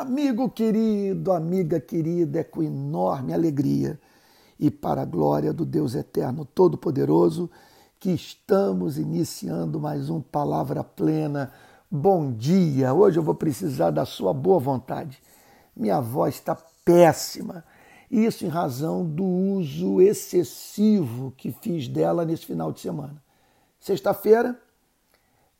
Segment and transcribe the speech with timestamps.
[0.00, 4.00] Amigo querido, amiga querida, é com enorme alegria
[4.58, 7.50] e para a glória do Deus Eterno Todo-Poderoso
[7.98, 11.52] que estamos iniciando mais um Palavra Plena.
[11.90, 12.94] Bom dia!
[12.94, 15.22] Hoje eu vou precisar da sua boa vontade.
[15.76, 17.62] Minha voz está péssima.
[18.10, 23.22] Isso em razão do uso excessivo que fiz dela nesse final de semana.
[23.78, 24.58] Sexta-feira,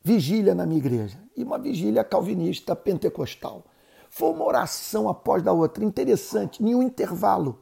[0.03, 1.19] vigília na minha igreja.
[1.37, 3.65] E uma vigília calvinista pentecostal.
[4.13, 7.61] Foi uma oração após da outra, interessante, nenhum intervalo.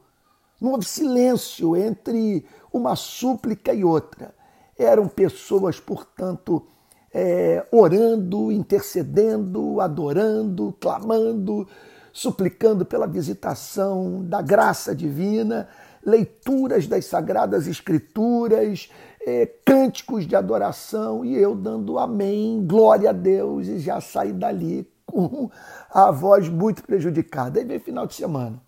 [0.60, 4.34] Não houve silêncio entre uma súplica e outra.
[4.76, 6.66] Eram pessoas, portanto,
[7.14, 11.68] é, orando, intercedendo, adorando, clamando,
[12.12, 15.68] suplicando pela visitação da graça divina,
[16.04, 18.90] leituras das Sagradas Escrituras,
[19.24, 24.90] é, cânticos de adoração e eu dando amém, glória a Deus, e já saí dali
[25.10, 25.50] com
[25.90, 27.58] a voz muito prejudicada.
[27.58, 28.60] Aí veio final de semana.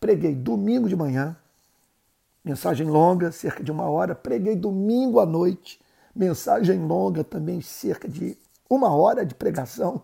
[0.00, 1.36] Preguei domingo de manhã,
[2.44, 4.14] mensagem longa, cerca de uma hora.
[4.14, 5.80] Preguei domingo à noite,
[6.14, 8.36] mensagem longa também, cerca de
[8.68, 10.02] uma hora de pregação.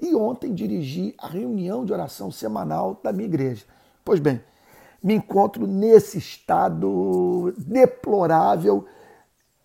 [0.00, 3.64] E ontem dirigi a reunião de oração semanal da minha igreja.
[4.04, 4.40] Pois bem,
[5.02, 8.86] me encontro nesse estado deplorável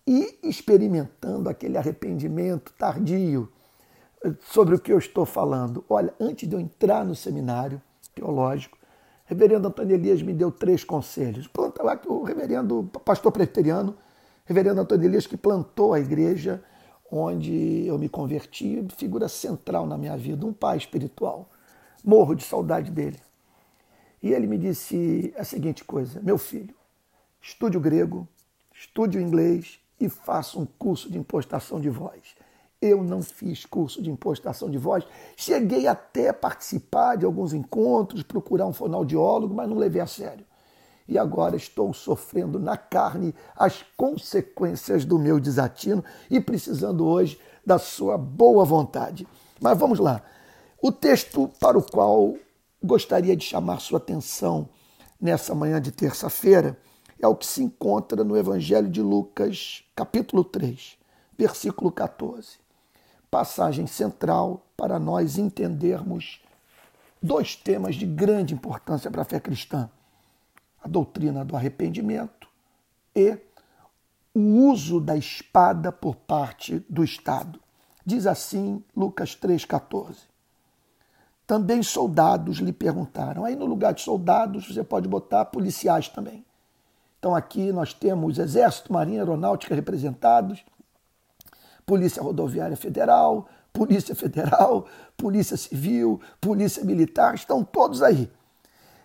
[0.06, 3.48] e experimentando aquele arrependimento tardio
[4.50, 5.84] sobre o que eu estou falando.
[5.88, 7.80] Olha, antes de eu entrar no seminário
[8.14, 8.80] teológico, o
[9.26, 11.48] reverendo Antônio Elias me deu três conselhos.
[12.06, 13.96] O reverendo pastor presbiteriano,
[14.44, 16.62] reverendo Antônio Elias, que plantou a igreja
[17.10, 21.48] onde eu me converti, figura central na minha vida, um pai espiritual.
[22.02, 23.18] Morro de saudade dele.
[24.22, 26.74] E ele me disse a seguinte coisa: meu filho,
[27.40, 28.26] estude o grego,
[28.74, 32.34] estude o inglês e faça um curso de impostação de voz.
[32.86, 35.06] Eu não fiz curso de impostação de voz.
[35.34, 40.44] Cheguei até a participar de alguns encontros, procurar um fonoaudiólogo, mas não levei a sério.
[41.08, 47.78] E agora estou sofrendo na carne as consequências do meu desatino e precisando hoje da
[47.78, 49.26] sua boa vontade.
[49.58, 50.22] Mas vamos lá.
[50.82, 52.34] O texto para o qual
[52.82, 54.68] gostaria de chamar sua atenção
[55.18, 56.78] nessa manhã de terça-feira
[57.18, 60.98] é o que se encontra no Evangelho de Lucas, capítulo 3,
[61.38, 62.63] versículo 14
[63.34, 66.40] passagem central para nós entendermos
[67.20, 69.90] dois temas de grande importância para a fé cristã:
[70.80, 72.46] a doutrina do arrependimento
[73.12, 73.36] e
[74.32, 77.58] o uso da espada por parte do Estado.
[78.06, 80.14] Diz assim Lucas 3,14.
[81.44, 83.44] Também soldados lhe perguntaram.
[83.44, 86.44] Aí, no lugar de soldados, você pode botar policiais também.
[87.18, 90.64] Então, aqui nós temos Exército, Marinha, Aeronáutica representados,
[91.86, 94.86] Polícia Rodoviária Federal, Polícia Federal,
[95.16, 98.30] Polícia Civil, Polícia Militar, estão todos aí.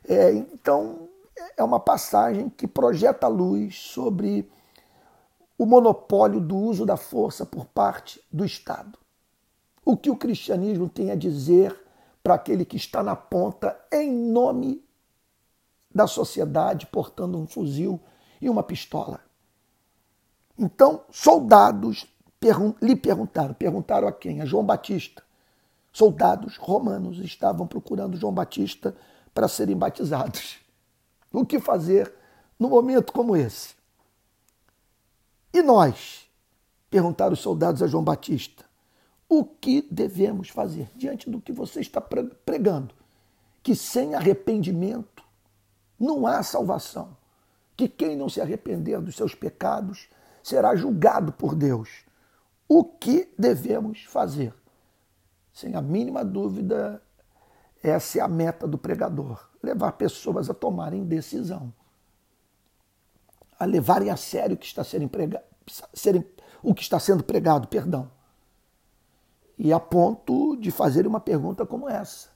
[0.07, 1.09] É, então,
[1.57, 4.49] é uma passagem que projeta luz sobre
[5.57, 8.97] o monopólio do uso da força por parte do Estado.
[9.83, 11.75] O que o cristianismo tem a dizer
[12.23, 14.83] para aquele que está na ponta em nome
[15.93, 17.99] da sociedade portando um fuzil
[18.39, 19.19] e uma pistola.
[20.57, 22.05] Então, soldados
[22.81, 24.41] lhe perguntaram, perguntaram a quem?
[24.41, 25.23] A João Batista.
[25.91, 28.95] Soldados romanos estavam procurando João Batista
[29.33, 30.59] para serem batizados.
[31.31, 32.11] O que fazer
[32.57, 33.75] num momento como esse?
[35.53, 36.27] E nós?
[36.89, 38.65] Perguntaram os soldados a João Batista.
[39.29, 42.95] O que devemos fazer diante do que você está pregando?
[43.61, 45.23] Que sem arrependimento
[45.99, 47.15] não há salvação.
[47.77, 50.09] Que quem não se arrepender dos seus pecados
[50.41, 52.08] será julgado por Deus
[52.69, 54.53] o que devemos fazer.
[55.51, 57.01] Sem a mínima dúvida,
[57.81, 61.73] essa é a meta do pregador: levar pessoas a tomarem decisão,
[63.59, 65.09] a levarem a sério o que está sendo,
[65.93, 66.23] serem,
[66.61, 68.11] o que está sendo pregado, perdão.
[69.57, 72.29] E a ponto de fazer uma pergunta como essa: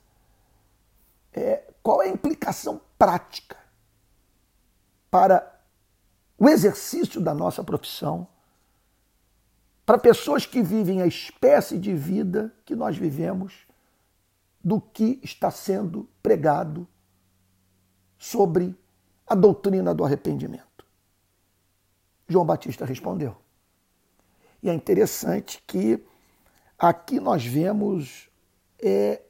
[1.32, 3.56] é, qual é a implicação prática
[5.10, 5.60] para
[6.36, 8.33] o exercício da nossa profissão?
[9.84, 13.66] Para pessoas que vivem a espécie de vida que nós vivemos,
[14.62, 16.88] do que está sendo pregado
[18.16, 18.74] sobre
[19.26, 20.86] a doutrina do arrependimento.
[22.26, 23.36] João Batista respondeu.
[24.62, 26.02] E é interessante que
[26.78, 28.30] aqui nós vemos
[28.82, 29.20] é,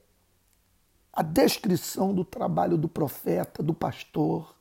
[1.12, 4.55] a descrição do trabalho do profeta, do pastor,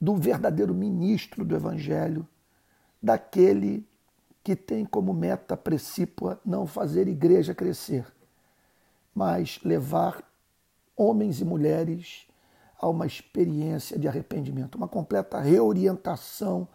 [0.00, 2.26] do verdadeiro ministro do evangelho,
[3.02, 3.89] daquele
[4.42, 8.06] que tem como meta precípua não fazer igreja crescer,
[9.14, 10.24] mas levar
[10.96, 12.26] homens e mulheres
[12.78, 16.66] a uma experiência de arrependimento, uma completa reorientação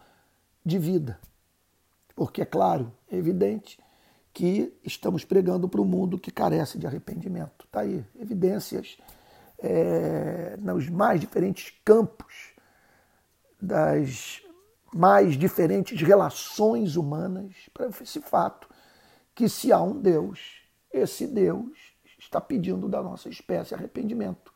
[0.64, 1.18] de vida.
[2.14, 3.78] Porque, é claro, é evidente
[4.32, 7.64] que estamos pregando para o mundo que carece de arrependimento.
[7.64, 8.98] Está aí, evidências
[9.58, 12.54] é, nos mais diferentes campos
[13.60, 14.42] das
[14.94, 18.68] mais diferentes relações humanas para esse fato
[19.34, 20.62] que se há um Deus,
[20.92, 24.52] esse Deus está pedindo da nossa espécie arrependimento.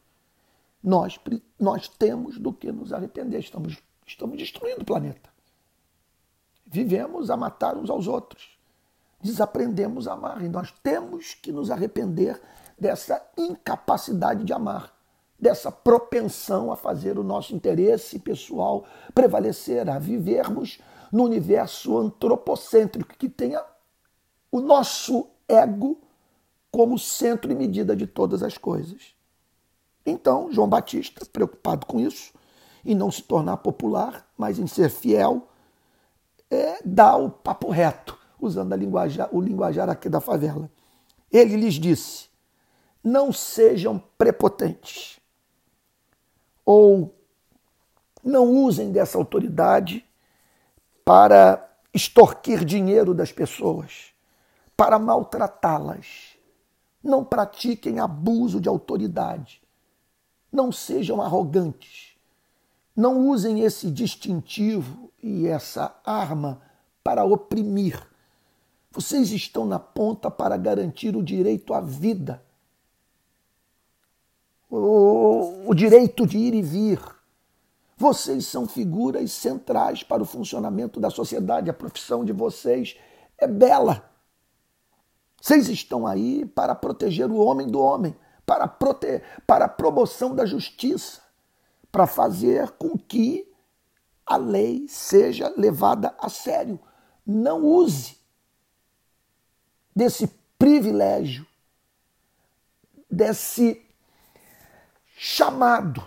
[0.83, 1.21] Nós,
[1.59, 5.29] nós temos do que nos arrepender, estamos, estamos destruindo o planeta.
[6.67, 8.59] Vivemos a matar uns aos outros,
[9.21, 12.41] desaprendemos a amar e nós temos que nos arrepender
[12.79, 15.00] dessa incapacidade de amar
[15.41, 18.85] dessa propensão a fazer o nosso interesse pessoal
[19.15, 20.79] prevalecer, a vivermos
[21.11, 23.65] no universo antropocêntrico que tenha
[24.53, 25.99] o nosso ego
[26.71, 29.15] como centro e medida de todas as coisas.
[30.05, 32.33] Então, João Batista, preocupado com isso,
[32.85, 35.49] em não se tornar popular, mas em ser fiel,
[36.51, 40.71] é, dá o papo reto, usando linguajar, o linguajar aqui da favela.
[41.31, 42.29] Ele lhes disse:
[43.03, 45.20] não sejam prepotentes
[46.71, 47.13] ou
[48.23, 50.05] não usem dessa autoridade
[51.05, 54.13] para extorquir dinheiro das pessoas,
[54.77, 56.37] para maltratá-las.
[57.03, 59.61] Não pratiquem abuso de autoridade.
[60.53, 62.13] Não sejam arrogantes.
[62.95, 66.63] Não usem esse distintivo e essa arma
[67.03, 68.01] para oprimir.
[68.93, 72.41] Vocês estão na ponta para garantir o direito à vida
[75.71, 77.01] o direito de ir e vir.
[77.97, 81.71] Vocês são figuras centrais para o funcionamento da sociedade.
[81.71, 82.97] A profissão de vocês
[83.39, 84.11] é bela.
[85.41, 90.45] Vocês estão aí para proteger o homem do homem, para, prote para a promoção da
[90.45, 91.23] justiça,
[91.93, 93.49] para fazer com que
[94.27, 96.81] a lei seja levada a sério.
[97.25, 98.19] Não use
[99.95, 100.27] desse
[100.59, 101.47] privilégio,
[103.09, 103.89] desse
[105.23, 106.03] chamado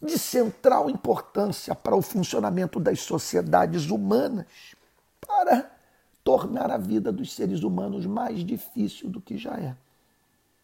[0.00, 4.46] de central importância para o funcionamento das sociedades humanas,
[5.20, 5.68] para
[6.22, 9.76] tornar a vida dos seres humanos mais difícil do que já é.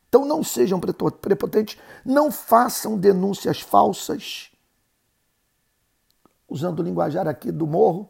[0.08, 4.52] Então não sejam prepotentes, não façam denúncias falsas,
[6.48, 8.08] usando o linguajar aqui do morro,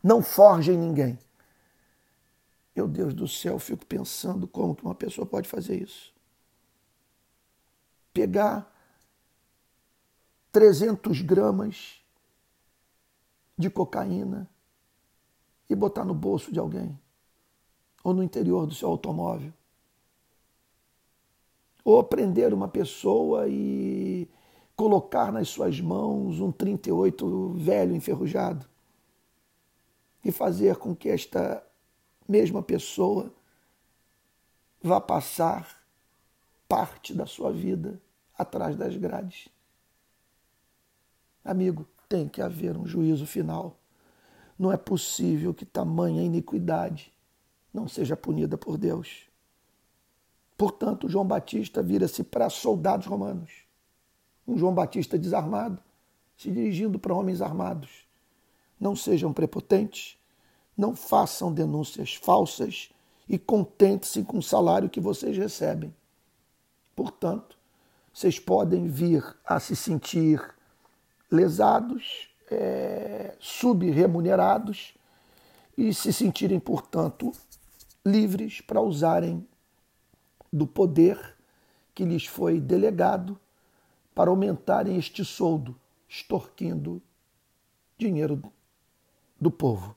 [0.00, 1.18] não forjem ninguém.
[2.76, 6.12] Meu Deus do céu, eu fico pensando como que uma pessoa pode fazer isso
[8.12, 8.70] pegar
[10.50, 12.02] 300 gramas
[13.56, 14.48] de cocaína
[15.68, 16.98] e botar no bolso de alguém
[18.04, 19.52] ou no interior do seu automóvel.
[21.84, 24.28] Ou prender uma pessoa e
[24.76, 28.66] colocar nas suas mãos um 38 velho enferrujado
[30.24, 31.64] e fazer com que esta
[32.28, 33.32] mesma pessoa
[34.82, 35.81] vá passar
[36.72, 38.00] parte da sua vida
[38.34, 39.46] atrás das grades.
[41.44, 43.78] Amigo, tem que haver um juízo final.
[44.58, 47.12] Não é possível que tamanha iniquidade
[47.74, 49.28] não seja punida por Deus.
[50.56, 53.50] Portanto, João Batista vira-se para soldados romanos.
[54.48, 55.78] Um João Batista desarmado,
[56.38, 58.08] se dirigindo para homens armados.
[58.80, 60.16] Não sejam prepotentes,
[60.74, 62.88] não façam denúncias falsas
[63.28, 65.94] e contente-se com o salário que vocês recebem.
[67.02, 67.58] Portanto,
[68.14, 70.40] vocês podem vir a se sentir
[71.28, 74.94] lesados, é, subremunerados
[75.76, 77.32] e se sentirem, portanto,
[78.06, 79.44] livres para usarem
[80.52, 81.36] do poder
[81.92, 83.36] que lhes foi delegado
[84.14, 85.74] para aumentarem este soldo,
[86.08, 87.02] extorquindo
[87.98, 88.40] dinheiro
[89.40, 89.96] do povo.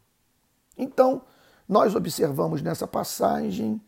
[0.75, 1.21] Então,
[1.69, 3.79] nós observamos nessa passagem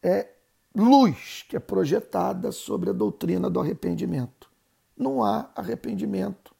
[0.00, 0.35] é,
[0.76, 4.50] luz que é projetada sobre a doutrina do arrependimento.
[4.94, 6.54] Não há arrependimento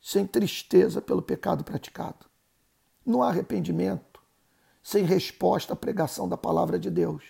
[0.00, 2.24] sem tristeza pelo pecado praticado.
[3.04, 4.22] Não há arrependimento
[4.82, 7.22] sem resposta à pregação da palavra de Deus.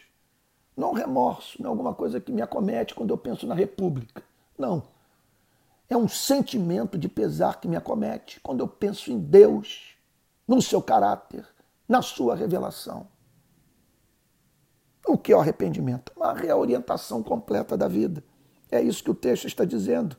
[0.77, 4.23] Não remorso, não é alguma coisa que me acomete quando eu penso na República.
[4.57, 4.85] Não.
[5.89, 9.97] É um sentimento de pesar que me acomete quando eu penso em Deus,
[10.47, 11.45] no seu caráter,
[11.89, 13.09] na sua revelação.
[15.07, 16.13] O que é o arrependimento?
[16.17, 18.23] Uma reorientação completa da vida.
[18.71, 20.17] É isso que o texto está dizendo.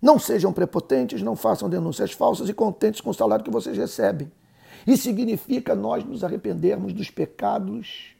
[0.00, 4.30] Não sejam prepotentes, não façam denúncias falsas e contentes com o salário que vocês recebem.
[4.86, 8.16] Isso significa nós nos arrependermos dos pecados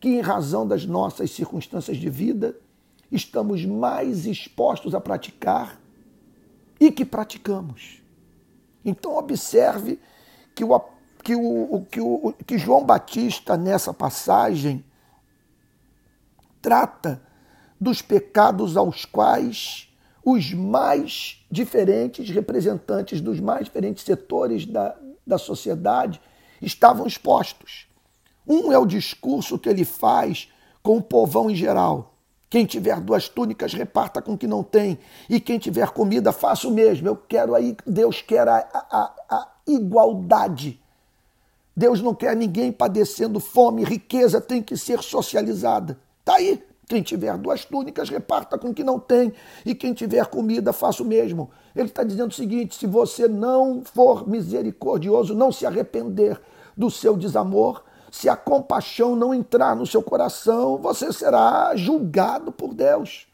[0.00, 2.56] que, em razão das nossas circunstâncias de vida,
[3.10, 5.80] estamos mais expostos a praticar
[6.80, 8.02] e que praticamos.
[8.84, 10.00] Então, observe
[10.54, 10.80] que, o,
[11.28, 14.82] que, o, que, o, que João Batista, nessa passagem,
[16.62, 17.20] trata
[17.78, 19.90] dos pecados aos quais
[20.24, 26.18] os mais diferentes representantes dos mais diferentes setores da, da sociedade
[26.62, 27.86] estavam expostos.
[28.46, 30.50] Um é o discurso que ele faz
[30.82, 32.14] com o povão em geral.
[32.48, 34.98] Quem tiver duas túnicas, reparta com o que não tem.
[35.28, 37.06] E quem tiver comida, faça o mesmo.
[37.06, 40.80] Eu quero aí, Deus quer a, a, a igualdade.
[41.78, 45.96] Deus não quer ninguém padecendo fome, riqueza tem que ser socializada.
[46.18, 46.60] Está aí.
[46.88, 49.32] Quem tiver duas túnicas, reparta com o que não tem.
[49.64, 51.50] E quem tiver comida, faça o mesmo.
[51.76, 56.40] Ele está dizendo o seguinte: se você não for misericordioso, não se arrepender
[56.76, 62.74] do seu desamor, se a compaixão não entrar no seu coração, você será julgado por
[62.74, 63.28] Deus.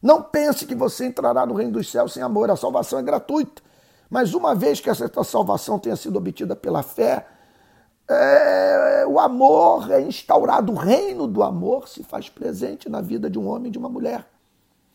[0.00, 2.50] Não pense que você entrará no reino dos céus sem amor.
[2.50, 3.60] A salvação é gratuita.
[4.08, 7.26] Mas uma vez que essa salvação tenha sido obtida pela fé,
[8.10, 13.38] é, o amor é instaurado, o reino do amor se faz presente na vida de
[13.38, 14.26] um homem e de uma mulher.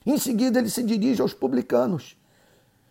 [0.06, 2.18] Em seguida, ele se dirige aos publicanos.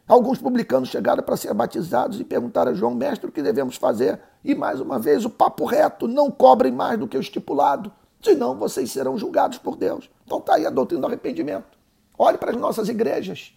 [0.09, 4.21] Alguns publicanos chegaram para ser batizados e perguntaram a João, mestre, o que devemos fazer?
[4.45, 8.57] E mais uma vez, o papo reto, não cobrem mais do que o estipulado, senão
[8.57, 10.11] vocês serão julgados por Deus.
[10.25, 11.79] Então está aí a doutrina do arrependimento.
[12.19, 13.55] Olhe para as nossas igrejas.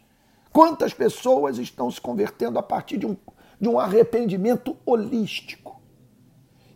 [0.51, 3.17] Quantas pessoas estão se convertendo a partir de um,
[3.59, 5.64] de um arrependimento holístico,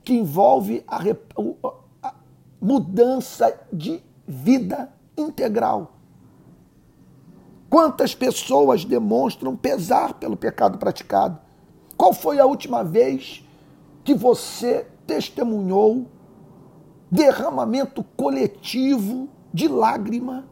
[0.10, 1.00] que envolve a,
[2.02, 2.16] a
[2.60, 6.00] mudança de vida integral
[7.70, 11.40] Quantas pessoas demonstram pesar pelo pecado praticado?
[11.96, 13.48] Qual foi a última vez
[14.04, 16.08] que você testemunhou
[17.12, 20.46] derramamento coletivo de lágrima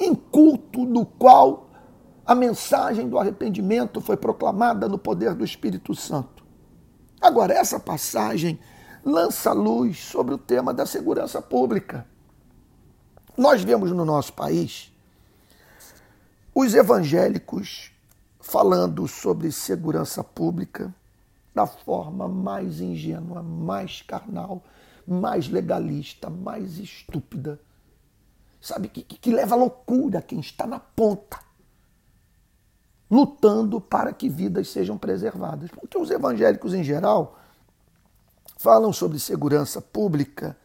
[0.00, 1.68] em culto no qual
[2.24, 6.37] a mensagem do arrependimento foi proclamada no poder do Espírito Santo?
[7.20, 8.58] Agora, essa passagem
[9.04, 12.06] lança luz sobre o tema da segurança pública.
[13.36, 14.92] Nós vemos no nosso país
[16.54, 17.92] os evangélicos
[18.40, 20.92] falando sobre segurança pública
[21.54, 24.62] da forma mais ingênua, mais carnal,
[25.06, 27.60] mais legalista, mais estúpida.
[28.60, 31.38] Sabe, que, que leva à loucura quem está na ponta,
[33.10, 35.70] lutando para que vidas sejam preservadas.
[35.70, 37.38] Porque os evangélicos, em geral,
[38.56, 40.56] falam sobre segurança pública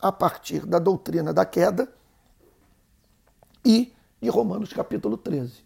[0.00, 1.88] a partir da doutrina da queda
[3.64, 5.62] e e Romanos capítulo 13.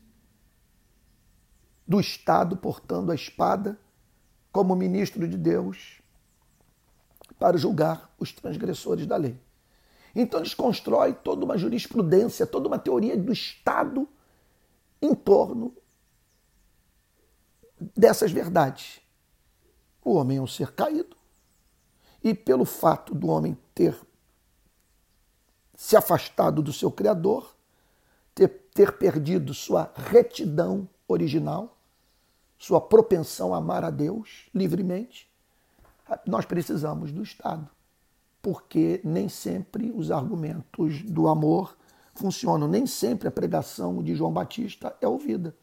[1.87, 3.79] Do Estado portando a espada
[4.51, 6.03] como ministro de Deus
[7.39, 9.39] para julgar os transgressores da lei.
[10.15, 14.09] Então eles constroem toda uma jurisprudência, toda uma teoria do Estado
[15.01, 15.73] em torno
[17.97, 19.01] dessas verdades.
[20.05, 21.17] O homem é um ser caído,
[22.23, 23.97] e pelo fato do homem ter
[25.77, 27.55] se afastado do seu Criador,
[28.35, 31.77] ter, ter perdido sua retidão original,
[32.59, 35.31] sua propensão a amar a Deus livremente,
[36.27, 37.69] nós precisamos do Estado,
[38.43, 41.77] porque nem sempre os argumentos do amor
[42.15, 45.55] funcionam, nem sempre a pregação de João Batista é ouvida.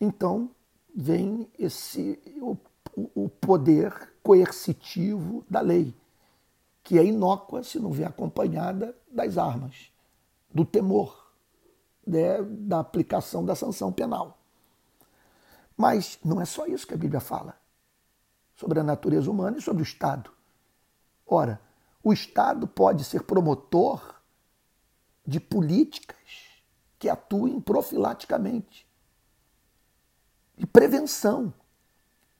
[0.00, 0.50] Então
[0.96, 2.56] vem esse o,
[3.14, 5.94] o poder coercitivo da lei,
[6.82, 9.92] que é inócua se não vier acompanhada das armas,
[10.50, 11.26] do temor
[12.06, 14.38] né, da aplicação da sanção penal.
[15.76, 17.54] Mas não é só isso que a Bíblia fala
[18.54, 20.30] sobre a natureza humana e sobre o Estado.
[21.26, 21.60] Ora,
[22.02, 24.14] o Estado pode ser promotor
[25.26, 26.16] de políticas
[26.98, 28.85] que atuem profilaticamente,
[30.56, 31.52] de prevenção,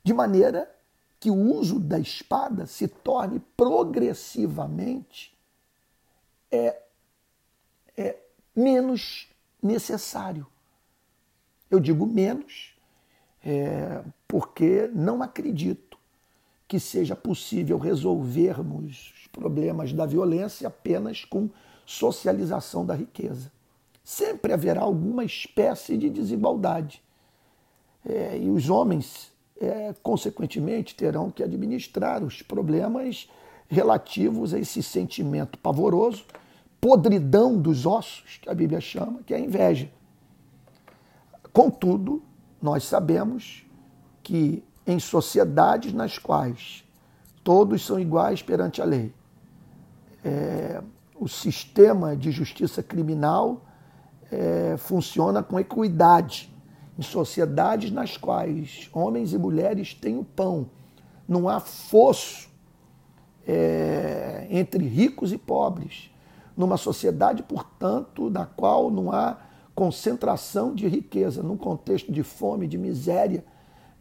[0.03, 0.71] de maneira
[1.19, 5.37] que o uso da espada se torne progressivamente
[6.51, 6.81] é,
[7.97, 8.19] é
[8.55, 9.29] menos
[9.63, 10.47] necessário.
[11.71, 12.75] Eu digo menos,
[13.45, 15.99] é, porque não acredito
[16.69, 21.49] que seja possível resolvermos os problemas da violência apenas com
[21.85, 23.53] socialização da riqueza.
[24.03, 27.03] Sempre haverá alguma espécie de desigualdade.
[28.09, 33.29] É, e os homens, é, consequentemente, terão que administrar os problemas
[33.69, 36.25] relativos a esse sentimento pavoroso
[36.81, 39.91] podridão dos ossos, que a Bíblia chama, que é a inveja.
[41.53, 42.23] Contudo,
[42.63, 43.67] nós sabemos
[44.23, 46.85] que em sociedades nas quais
[47.43, 49.13] todos são iguais perante a lei,
[50.25, 50.81] é,
[51.19, 53.65] o sistema de justiça criminal
[54.31, 56.55] é, funciona com equidade
[56.99, 60.71] em sociedades nas quais homens e mulheres têm o pão.
[61.29, 62.49] Não há fosso
[63.47, 66.11] é, entre ricos e pobres.
[66.57, 69.39] Numa sociedade, portanto, na qual não há
[69.75, 73.45] concentração de riqueza, num contexto de fome, de miséria,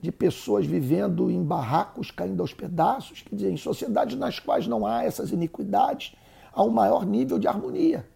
[0.02, 4.86] de pessoas vivendo em barracos caindo aos pedaços, quer dizer, em sociedades nas quais não
[4.86, 6.16] há essas iniquidades,
[6.54, 8.08] há um maior nível de harmonia.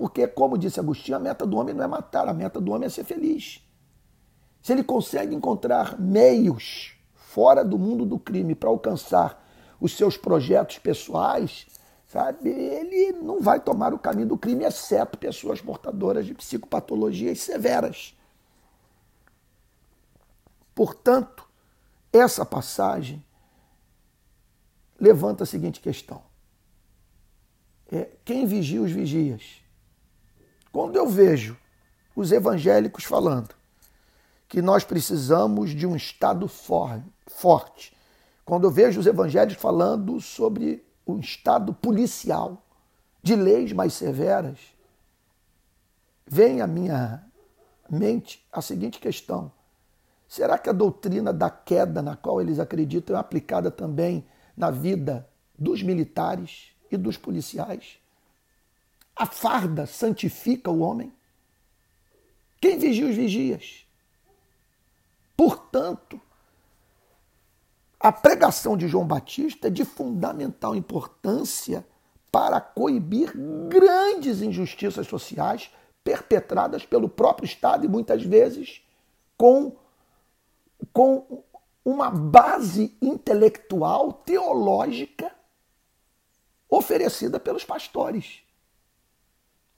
[0.00, 2.86] Porque, como disse Agostinho, a meta do homem não é matar, a meta do homem
[2.86, 3.62] é ser feliz.
[4.62, 9.46] Se ele consegue encontrar meios fora do mundo do crime para alcançar
[9.78, 11.66] os seus projetos pessoais,
[12.06, 18.18] sabe, ele não vai tomar o caminho do crime, exceto pessoas portadoras de psicopatologias severas.
[20.74, 21.46] Portanto,
[22.10, 23.22] essa passagem
[24.98, 26.22] levanta a seguinte questão:
[27.92, 29.60] é, quem vigia os vigias?
[30.72, 31.56] Quando eu vejo
[32.14, 33.54] os evangélicos falando
[34.48, 37.96] que nós precisamos de um Estado for, forte,
[38.44, 42.64] quando eu vejo os evangélicos falando sobre um Estado policial,
[43.22, 44.58] de leis mais severas,
[46.26, 47.24] vem à minha
[47.88, 49.52] mente a seguinte questão:
[50.26, 55.28] será que a doutrina da queda na qual eles acreditam é aplicada também na vida
[55.58, 57.99] dos militares e dos policiais?
[59.20, 61.12] A farda santifica o homem.
[62.58, 63.86] Quem vigia os vigias?
[65.36, 66.18] Portanto,
[68.00, 71.86] a pregação de João Batista é de fundamental importância
[72.32, 73.34] para coibir
[73.68, 75.70] grandes injustiças sociais
[76.02, 78.80] perpetradas pelo próprio Estado e muitas vezes
[79.36, 79.76] com,
[80.94, 81.44] com
[81.84, 85.30] uma base intelectual, teológica
[86.70, 88.48] oferecida pelos pastores.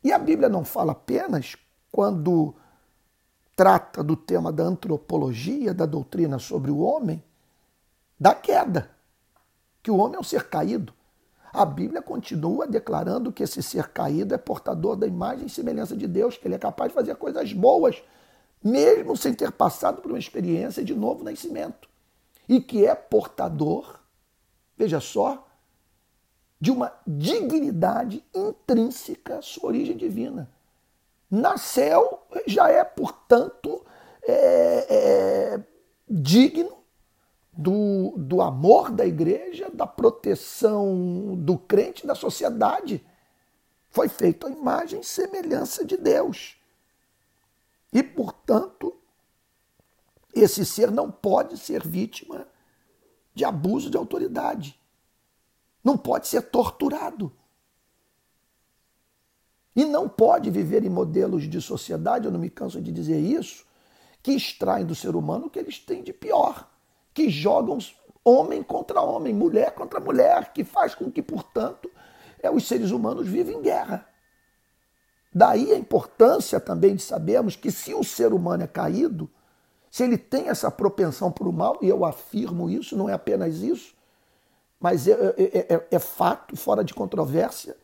[0.02, 1.56] E a Bíblia não fala apenas
[1.90, 2.55] quando
[3.55, 7.22] trata do tema da antropologia, da doutrina sobre o homem,
[8.18, 8.90] da queda,
[9.83, 10.92] que o homem é um ser caído.
[11.53, 16.09] A Bíblia continua declarando que esse ser caído é portador da imagem e semelhança de
[16.09, 18.03] Deus, que ele é capaz de fazer coisas boas,
[18.64, 21.88] mesmo sem ter passado por uma experiência de novo nascimento.
[22.48, 24.00] E que é portador,
[24.76, 25.46] veja só,
[26.62, 30.48] de uma dignidade intrínseca à sua origem divina.
[31.29, 33.85] Nasceu, já é, portanto,
[34.22, 35.61] é, é,
[36.09, 36.79] digno
[37.53, 43.05] do, do amor da igreja, da proteção do crente, da sociedade.
[43.90, 46.57] Foi feito a imagem e semelhança de Deus.
[47.92, 48.96] E, portanto,
[50.33, 52.46] esse ser não pode ser vítima
[53.35, 54.81] de abuso de autoridade
[55.83, 57.33] não pode ser torturado.
[59.75, 63.64] E não pode viver em modelos de sociedade, eu não me canso de dizer isso,
[64.23, 66.71] que extraem do ser humano o que eles têm de pior,
[67.14, 67.79] que jogam
[68.25, 71.90] homem contra homem, mulher contra mulher, que faz com que, portanto,
[72.40, 74.07] é, os seres humanos vivem em guerra.
[75.35, 79.31] Daí a importância também de sabermos que se o ser humano é caído,
[79.90, 83.57] se ele tem essa propensão para o mal, e eu afirmo isso, não é apenas
[83.57, 83.95] isso,
[84.83, 87.77] mas é, é, é, é fato, fora de controvérsia,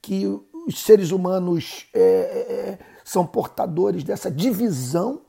[0.00, 0.26] que
[0.66, 5.20] os seres humanos é, é, são portadores dessa divisão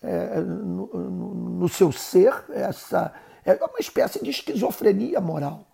[0.00, 3.12] é, no, no, no, seu ser, essa
[3.44, 5.66] é uma espécie de esquizofrenia moral.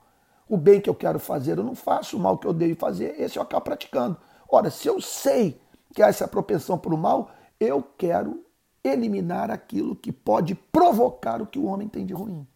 [0.49, 3.15] O bem que eu quero fazer eu não faço, o mal que eu devo fazer,
[3.21, 4.17] esse eu acabo praticando.
[4.49, 5.61] Ora, se eu sei
[5.95, 8.45] que há essa propensão para o mal, eu quero
[8.83, 12.47] eliminar aquilo que pode provocar o que o homem tem de ruim.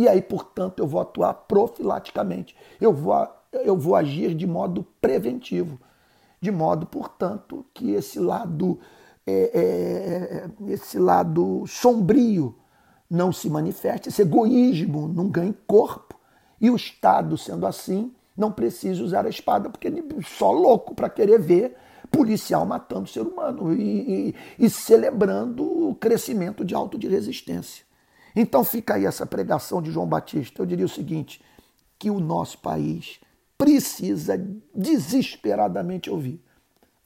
[0.00, 2.56] E aí, portanto, eu vou atuar profilaticamente.
[2.80, 5.78] Eu vou, eu vou agir de modo preventivo.
[6.40, 8.80] De modo, portanto, que esse lado,
[9.26, 12.54] é, é, esse lado sombrio
[13.10, 16.18] não se manifeste, esse egoísmo não ganhe corpo.
[16.58, 20.94] E o Estado, sendo assim, não precisa usar a espada, porque ele é só louco
[20.94, 21.76] para querer ver
[22.10, 27.89] policial matando o ser humano e, e, e celebrando o crescimento de auto de resistência.
[28.34, 30.62] Então fica aí essa pregação de João Batista.
[30.62, 31.42] Eu diria o seguinte:
[31.98, 33.20] que o nosso país
[33.58, 34.42] precisa
[34.74, 36.42] desesperadamente ouvir,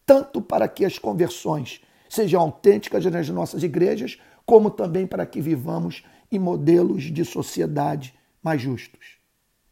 [0.07, 6.05] tanto para que as conversões sejam autênticas nas nossas igrejas, como também para que vivamos
[6.31, 9.24] em modelos de sociedade mais justos.